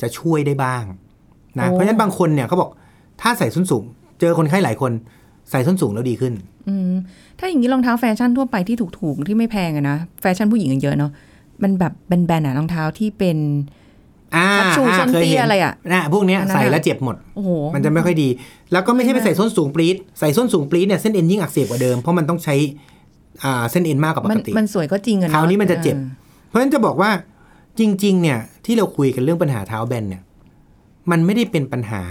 [0.00, 0.84] จะช่วยได้บ้าง
[1.58, 2.70] นะโอ้เพราะฉะนั้นบางคนเนี่ยเขาบอก
[3.20, 3.84] ถ้าใส่ส้นสูง
[4.20, 4.92] เจอคนไข้หลายคน
[5.50, 6.32] ใส่ส้นสูงแล้วดีขึ้น
[6.68, 6.94] อืม
[7.38, 11.10] ถ้าอย่างนี้รองเท้าแฟชั่นทั่วไปที่ถูกๆ ที่ไม่แพงอะนะแฟชั่นผู้หญิงกันเยอะเนาะ
[11.62, 13.38] มันแบบแบนๆอะรองเท้าที่เป็น
[14.36, 18.28] อ่าคัทชูอ่าส้นเตี้ยเคยเห็นอะไรอะนะพวกเนี้ยอันนั้นใส่อะแล้วเจ็บหมดโอ้โหมันจะไม่ค่อยดี
[18.72, 22.54] แล้วก็ไม่ใช่ไปใส่ส้นสูงปรี๊ดใส่ส้นสูงปรี๊ดเนี่ยเส้นเอ็นยิ่งอักเสบกว่าเดิมเพราะมันต้องใช้
[23.44, 26.06] อ่าเส้นเอ็นมากกว่าปมันกติมันสวยก็จริงอะเอะคราวนี้มันจะเจ็บออ
[26.48, 27.10] เพราะฉะนั้นจะบอกว่า
[27.78, 30.22] จริง ๆ เนี่ยที่เราคุยกันเรื่องปัญหาเท้าแบนเนี่ย
[31.10, 32.02] มันไม่ได้เป็นปัญหา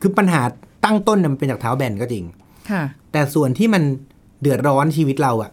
[0.00, 0.42] คือปัญหา
[0.84, 2.24] ตั้งต้นเนี่ยมันเป็นจากเท้าแบนก็จริง
[2.70, 3.82] ค่ะ แต่ส่วนที่มัน
[4.40, 5.50] เดือดร้อนชีวิตเราอะ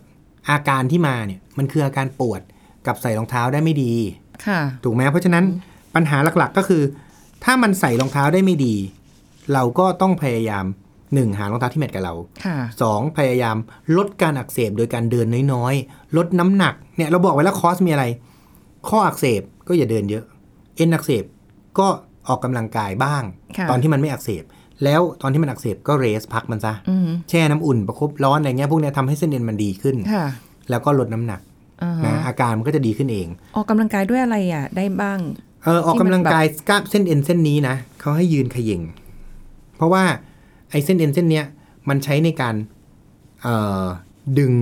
[0.50, 2.42] อาการที่มาเนี่ยมันคืออาการปวด
[2.88, 3.94] กับใส่รองเท้าได้ไม่ดี
[4.46, 5.44] ค่ะ ถูกไหมเพราะฉะนั้น
[5.96, 6.84] ปัญหาหลักๆ ก็คือ
[7.44, 8.76] ถ้ามันใส่รองเท้าได้ไม่ดี
[9.54, 10.66] เราก็ต้องพยายาม
[11.14, 12.14] หนึ่งหารองเท้าที่แมทกับเรา
[12.46, 13.58] ค่ะ สองพยายาม
[13.98, 18.06] ลดการอักเสบโดยการเดินน้อยๆ ลดน้ำหนักเนี่ยเราบอกไว้แล้วคอสมีอะไร
[18.90, 20.24] ข้ออักเสบก็อย่าเดินเยอะ
[20.76, 21.24] เอ็นอักเสบ
[21.80, 21.88] ก็
[22.28, 23.24] ออกกำลังกายบ้าง
[23.58, 24.44] ค่ะ ตอนที่มันไม่อักเสบ
[24.84, 30.28] แล้วตอนที่มันอักเสบก็เรสพักมันซะอืมแช่น้ำอุ่นประคบร้อนอะไรเงี้ยพวกเนี้ยทำให้เส้นเอ็นมันดีขึ้นค่ะ
[30.70, 31.42] แล้วก็ลดน้ำหนัก
[31.84, 35.20] อ่าฮะนะอาการมันก็จะดีขึ้นเอง ออกกำลังกายด้วยอะไรอะได้บ้าง
[35.64, 38.82] เออออกกำลังกายกล้ามเส้นเอ็นเส้นนี้นะเขาให้ยืนเขย่ง
[39.78, 40.04] เพราะว่า
[40.72, 41.46] ไอ้เส้นเอ็นเส้นเนี้ย
[41.90, 42.56] มันใช้ในการ
[43.42, 43.86] เอ่อ
[44.40, 44.54] ดึง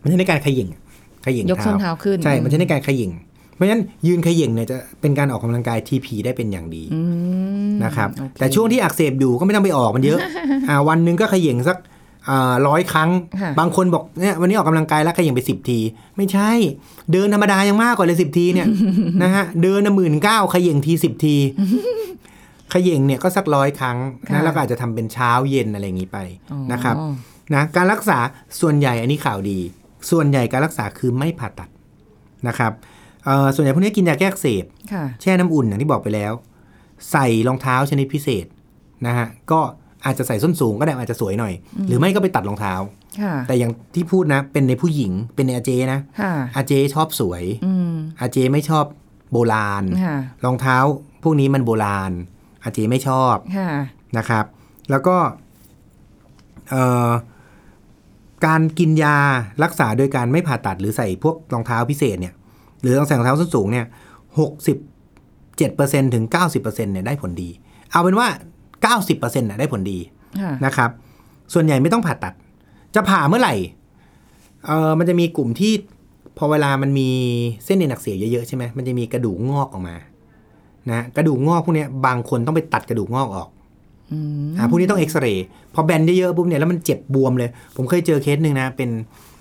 [0.00, 0.68] มันใช้ในการเขย่ง
[1.24, 3.12] เขย่งยกส้นเท้าขึ้นใช่ มันใช้ในการเขย่ง
[3.54, 7.02] เพราะฉะนั้นยืนเขย่งเนี่ยจะเป็นการออกกำลังกาย TP ได้เป็นอย่างดีอื
[7.33, 7.33] ม
[7.84, 10.18] นะครับโอเคแต่ช่วงที่อักเสบอยู่ก็ไม่ต้องไปออกมันเยอะ
[10.68, 11.78] อ่าวันหนึ่งก็เขย่งสัก
[12.68, 15.78] ร้อยครั้งค่ะบางคนบอกเนี่ยวันนี้ออกกำลังกายแล้วเขย่งไปสิบที
[16.16, 16.50] ไม่ใช่
[17.12, 18.68] เดินธรรมดายังมากกว่าเลยสิบทีเนี่ย
[19.22, 21.36] นะฮะเดินหมื่นเก้าเขย่งทีสิบที
[22.70, 23.96] เขย่งเนี่ยก็สักร้อยครั้ง
[24.28, 26.18] ค่ะนะแล้วก็อาจจะทำเป็นเช้าเย็นอะไรอย่างนี้ไป
[26.52, 26.96] อ๋อนะครับ
[27.54, 28.18] นะการรักษา
[28.60, 29.58] ส่วนใหญ่อันนี้ข่าวดี
[30.10, 31.68] ส่วนใหญ่การรักษาคือไม่ผ่าตัด
[32.48, 32.72] นะครับ
[33.24, 36.32] เอ่อส่วนใหญ่พวกนี้กินยาแก้อักเสบค่ะแช่น้ำอุ่นอย่างที่บอกไปแล้ว
[37.12, 38.46] ใส่รองเท้าชนิดพิเศษ
[39.06, 39.60] นะฮะก็
[40.04, 41.52] อาจจะใส่ส้นสูงก็ได้อาจจะสวยหน่อย
[41.88, 42.74] หรือไม่ก็ไปตัดรองเท้า
[43.22, 48.84] ค่ะแต่อย่างที่พูดนะ เป็นในผู้หญิงเป็นในอาเจนะค่ะอาเจชอบสวยอืมอาเจไม่ชอบ
[49.32, 50.76] โบราณค่ะรองเท้า
[51.22, 52.12] พวกนี้มันโบราณ
[52.64, 53.70] อาเจไม่ชอบค่ะ
[54.18, 54.44] นะครับ
[54.90, 55.16] แล้วก็
[56.70, 57.10] เอ่อ
[58.46, 59.16] การกินยา
[59.62, 62.34] รักษาโดยการไม่ผ่าตัดหรือใส่พวกรองเท้าพิเศษเนี่ย
[62.80, 63.86] หรือต้องใส่รองเท้าส้นสูงเนี่ย
[64.38, 64.76] หกสิบ
[65.58, 67.50] เจ็ดเปอร์เซ็นถึงเก้าสิบเปอร์เซ็นเนี่ยได้ผลดี
[67.90, 68.28] เอาเป็นว่า
[68.82, 69.98] เก้าสิบเปอร์เซ็นต์ได้ผลดี
[70.40, 70.90] ค่ะนะครับ
[71.52, 72.34] ส่วนใหญ่ไม่ต้องผ่าตัด
[72.94, 73.54] จะผ่าเมื่อไหร่
[74.66, 75.72] เออมันจะมีกลุ่มที่
[76.38, 77.08] พอเวลามันมี
[77.64, 79.96] เส้นเอ็นอักเสบเยอะๆใช่ไหมมันจะมีกระดูกงอกออกมา
[80.92, 83.48] นะกระดูกงอกพวกเนี้ยบางคนต้องไปตัดกระดูกงอกออก
[84.12, 88.90] อืมอ่าพวกนี้ต้องเอ็กซเรย์พอแบนเยอะๆปุ๊บเนี่ยแล้วมันเจ็บบวมเลย ผมเคยเจอเคสหนึ่งนะ เป็น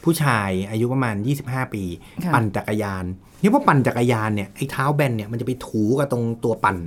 [0.04, 1.84] ผู้ชายอายุประมาณ 25 ปี
[2.24, 6.78] ค่ะปั่นจักรยานเนี่ยพอปั่นจักรยานเนี่ยไอ้เท้าแบนเนี่ยมันจะไปถูกับตรงตัวปั่น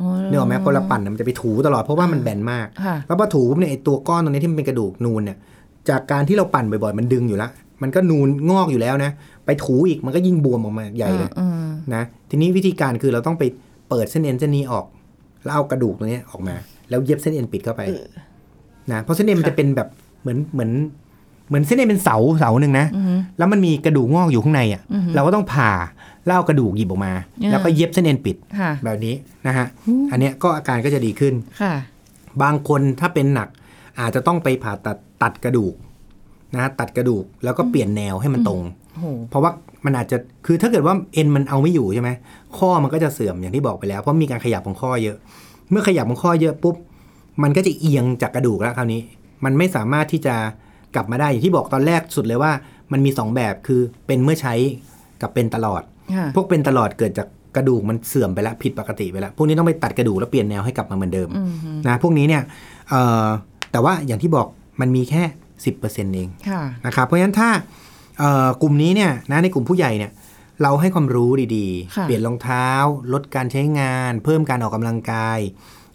[0.00, 5.36] อ๋อเนี่ยหรอกไหมพอเราปั่นเนี่ยมันจะไปถูตลอดเพราะว่ามันแบนมากค่ะแล้วพอถูปุ๊บเนี่ยไอ้ตัวก้อนตรงนี้ที่มันเป็นกระดูกนูนเนี่ย
[5.88, 7.50] จากการที่เราปั่นบ่อยๆ มันดึงอยู่แล้ว
[7.82, 9.10] มันก็นูนงอกอยู่แล้วนะ
[9.46, 13.44] ไปถูอีกมันก็ยิ่งบวมออกมาใหญ่เลยอืมนะ ทีนี้วิธีการคือเราต้องไป
[13.88, 14.84] เปิดเส้นเอ็นเส้นนี้ออก
[15.44, 16.54] แล้วเอากระดูกตรงเนี้ยออกมา
[16.90, 17.82] แล้วเย็บเส้นเอ็นปิดเข้าไป
[18.92, 19.88] นะเพราะเส้นเอ็นมันจะเป็นแบบ
[20.20, 20.70] เหมือนเหมือน
[21.50, 25.72] เหมือนเส้นเอ็นเป็นเสาเสาหนึ่งนะอืมแล้วมันมีกระดูกงอกอยู่ข้างในอะอือฮึเราก็ต้องผ่า
[26.26, 29.14] แล้วเอากระดูกหยิบออกมาอ่าแล้วก็เย็บเส้นเอ็นปิดค่ะแบบนี้
[29.46, 29.66] นะฮะ
[30.10, 31.72] อันเนี้ยก็อาการก็จะดีขึ้นค่ะ
[32.42, 33.48] บางคนถ้าเป็นหนัก
[34.00, 35.74] อาจจะต้องไปผ่าตัดตัดกระดูก
[36.56, 38.60] นะตัดกระดูกแล้วก็เปลี่ยนแนวให้มันตรง
[38.94, 39.50] โอ้โหเพราะว่า
[39.84, 42.10] มันอาจจะคือถ้าเกิดว่าเอ็นมันเอาไม่อยู่ใช่ไหม
[42.58, 45.16] ข้อมันก็จะเสื่อมอย่างที่บอกไปแล้วเพราะมีการขยับของข้อเยอะ
[45.70, 46.76] เมื่อขยับของข้อเยอะปุ๊บ
[47.42, 49.00] มันก็จะเอียงจากกระดูกแล้วคราวนี้
[49.44, 50.34] มันไม่สามารถที่จะ
[50.94, 52.52] กลับมาได้อย่างที่บอกตอนแรกสุดเลยว่า
[52.92, 54.54] มันมีสองแบบคือเป็นเมื่อใช้
[55.22, 55.82] กับเป็นตลอด
[56.14, 62.42] ค่ะพวกเป็นตลอดเกิดจากกระดูกมันเสื่อมไปแล้วผิดปกติไปแล้ว พวกนี้ต้องไปตัดกระดูกแล้วเปลี่ยนแนวให้กลับมาเหมือนเดิมอืมฮึนะพวกนี้เนี่ย
[62.88, 63.26] เอ่อ
[63.72, 64.46] แต่ว่าอย่างที่บอก
[64.80, 65.22] มันมีแค่
[65.74, 67.50] 10%เองค่ะนะครับเพราะฉะนั้นถ้า
[68.18, 70.12] เอ่อกลุ่มนี้เนี่ยนะในกลุ่มผู้ใหญ่เนี่ย
[70.62, 72.68] เราให้ความรู้ดีค่ะๆเปลี่ยนรองเท้า
[73.12, 75.38] ลดการใช้งาน เพิ่มการออกกำลังกาย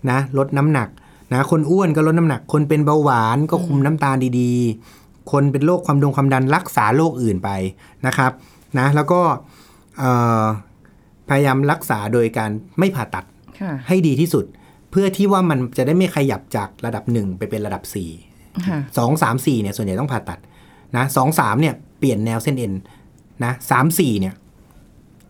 [0.10, 0.90] นะลดน้ำหนัก
[1.34, 7.50] นะคนอ้วนก็ลดน้ำหนัก คนเป็นเบาหวานก็คุมน้ำตาลดีๆ คนเป็นโรคความดงความดันรักษาโรคอื่นไป
[8.08, 8.32] นะครับ
[8.80, 9.22] นะแล้วก็
[10.00, 10.12] เอ่
[10.42, 10.44] อ
[11.30, 13.26] พยายามรักษาโดยการไม่ผ่าตัด
[13.60, 14.46] ค่ะให้ดีที่สุด
[14.92, 17.84] เพื่อที่ว่ามันจะได้ไม่ขยับจากระดับ1ไปเป็นระดับ
[18.26, 20.40] 4ค่ะสองสามสี่เนี่ยส่วนใหญ่ต้องผ่าตัด
[20.98, 22.74] นะสองสามเนี่ยเปลี่ยนแนวเส้นเอ็น
[23.44, 24.34] นะสามสี่เนี่ย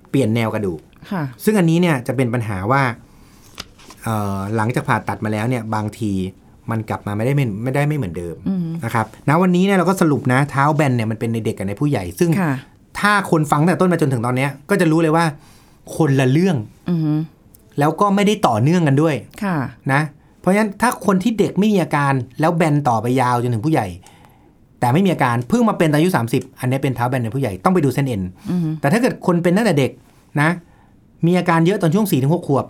[0.10, 0.79] เปลี่ยนแนวกระดูก
[1.12, 3.05] ค่ะซึ่งอันนี้เนี่ยจะเป็นปัญหาว่าเอ่อ
[4.56, 6.12] หลังจากผ่าตัดมาแล้วเนี่ยบางที
[6.72, 12.54] มันกลับมาไม่ได้ไม่ไม่ได้ไม่เหมือนเดิมอืมนะครับนะวันนี้เนี่ยเราก็สรุปนะเท้าแบนเนี่ยมันเป็นในเด็กกับในผู้ใหญ่ ซึ่งค่ะ
[13.00, 15.26] ถ้าคนฟังตั้งแต่ต้นมาจนถึงตอนเนี้ยก็จะรู้เลยว่า
[15.96, 16.58] คนละเรื่อง
[16.89, 17.13] อือฮึ
[17.80, 19.58] แล้วก็ไม่ได้ต่อเนื่องกันด้วยค่ะ
[19.94, 20.02] นะ
[20.41, 23.88] เพราะฉะนั้นถ้าคนที่เด็กไม่มีอาการแล้วแบนต่อไปยาวจนถึงผู้ใหญ่
[24.80, 29.91] แต่ไม่มีอาการเพิ่งมาเป็นตอนอายุ 30 อันนี้เป็นเท้าแบนในผู้ใหญ่ต้องไปดูเส้นเอ็นอือฮึแต่ถ้าเกิดคนเป็นตั้งแต่เด็ก
[30.41, 30.50] นะ
[31.26, 32.65] มีอาการเยอะตอนช่วง4ี่ถึงหขวบ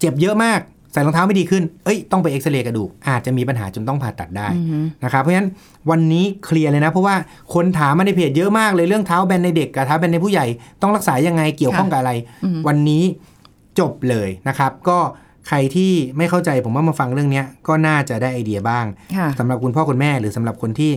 [0.00, 0.60] เจ็บเยอะมาก
[0.92, 5.48] ใส่รองเท้าไม่ดีขึ้น เอ้ยต้องไปเอ็กซเรย์กระดูกอาจจะมีปัญหาจนต้องผ่าตัดได้อือฮึนะครับเพราะฉะนั้น
[5.90, 7.16] วันนี้เคลียร์เลยนะ เพราะว่า
[7.54, 10.46] คนถามมาในเพจเยอะมากเลยเรื่องเท้าแบนในเด็กกับเท้าแบนในผู้ใหญ่
[10.82, 12.12] ต้องรักษายังไงเกี่ยวข้องกับอะไร
[12.44, 13.02] อือฮึวันนี้
[13.78, 14.98] จบเลยนะครับ ก็
[15.48, 20.92] ใครที่ไม่เข้าใจผมว่ามาฟังเรื่องเนี้ยก็น่าจะได้ไอเดียบ้างค่ะสำหรับคุณพ่อคุณแม่หรือสำหรับคนที่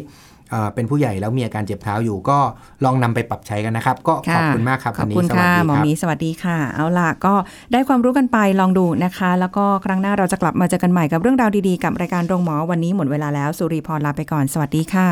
[0.52, 2.40] เอ่อเป็นผู้ใหญ่แล้วมีอาการเจ็บเท้าอยู่ก็
[2.86, 7.34] ลองนำไปปรับใช้กันนะครับ ก็ขอบคุณมากครับขอบวันนี้คุณสวัสค่ะดีหมอครับหมีสวัสดีค่ะ เอาล่ะก็
[7.72, 15.10] ได้ความรู้กันไปลองดูนะคะ แล้วก็ครั้งหน้าเราจะกลับมาเจอกันใหม่กับเรื่องราวดีๆกับรายการโรงหมอวันนี้หมดเวลาแล้วสุริพรลาไปก่อนสวัสดีค่ะ